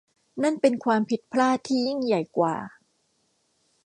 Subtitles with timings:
[0.43, 2.55] นั่นเป็นความผิดพลาดที่ยิ่งใหญ่กว่า